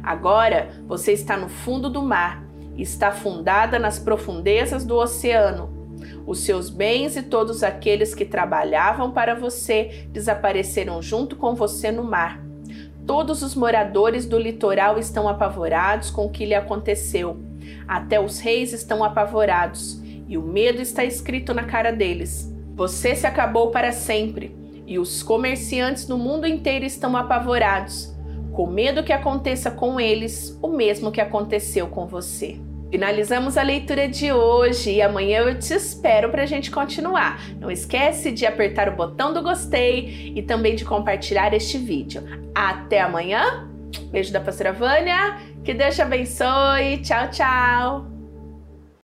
Agora 0.03 0.71
você 0.85 1.13
está 1.13 1.37
no 1.37 1.47
fundo 1.47 1.89
do 1.89 2.01
mar, 2.01 2.43
está 2.77 3.13
fundada 3.13 3.79
nas 3.79 3.97
profundezas 3.97 4.83
do 4.83 4.97
oceano. 4.97 5.72
Os 6.25 6.39
seus 6.39 6.69
bens 6.69 7.15
e 7.15 7.23
todos 7.23 7.63
aqueles 7.63 8.13
que 8.15 8.25
trabalhavam 8.25 9.11
para 9.11 9.35
você 9.35 10.07
desapareceram 10.09 11.01
junto 11.01 11.35
com 11.35 11.55
você 11.55 11.91
no 11.91 12.03
mar. 12.03 12.43
Todos 13.05 13.43
os 13.43 13.53
moradores 13.53 14.25
do 14.25 14.37
litoral 14.37 14.97
estão 14.97 15.27
apavorados 15.27 16.09
com 16.09 16.25
o 16.25 16.29
que 16.29 16.45
lhe 16.45 16.55
aconteceu. 16.55 17.37
Até 17.87 18.19
os 18.19 18.39
reis 18.39 18.71
estão 18.71 19.03
apavorados, 19.03 20.01
e 20.27 20.37
o 20.37 20.41
medo 20.41 20.81
está 20.81 21.03
escrito 21.03 21.53
na 21.53 21.63
cara 21.63 21.91
deles. 21.91 22.51
Você 22.75 23.15
se 23.15 23.27
acabou 23.27 23.71
para 23.71 23.91
sempre 23.91 24.55
e 24.85 24.99
os 24.99 25.23
comerciantes 25.23 26.07
no 26.07 26.17
mundo 26.17 26.47
inteiro 26.47 26.85
estão 26.85 27.15
apavorados, 27.15 28.13
com 28.51 28.67
medo 28.67 29.03
que 29.03 29.13
aconteça 29.13 29.71
com 29.71 29.99
eles 29.99 30.57
o 30.61 30.67
mesmo 30.67 31.11
que 31.11 31.21
aconteceu 31.21 31.87
com 31.87 32.05
você. 32.05 32.59
Finalizamos 32.93 33.57
a 33.57 33.63
leitura 33.63 34.07
de 34.07 34.31
hoje 34.31 34.91
e 34.91 35.01
amanhã 35.01 35.39
eu 35.39 35.57
te 35.57 35.73
espero 35.73 36.29
para 36.29 36.43
a 36.43 36.45
gente 36.45 36.69
continuar. 36.69 37.41
Não 37.59 37.71
esquece 37.71 38.31
de 38.31 38.45
apertar 38.45 38.87
o 38.87 38.95
botão 38.95 39.33
do 39.33 39.41
gostei 39.41 40.31
e 40.35 40.43
também 40.43 40.75
de 40.75 40.85
compartilhar 40.85 41.55
este 41.55 41.79
vídeo. 41.79 42.21
Até 42.53 43.01
amanhã. 43.01 43.67
Beijo 44.11 44.31
da 44.31 44.39
pastora 44.39 44.71
Vânia. 44.71 45.39
Que 45.63 45.73
Deus 45.73 45.95
te 45.95 46.03
abençoe. 46.03 46.99
Tchau, 47.01 47.31
tchau. 47.31 48.12